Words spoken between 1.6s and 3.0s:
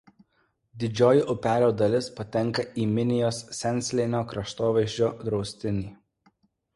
dalis patenka į